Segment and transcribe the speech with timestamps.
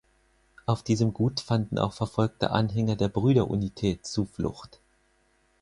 [0.65, 4.79] Auf diesem Gut fanden auch verfolgte Anhänger der Brüderunität Zuflucht.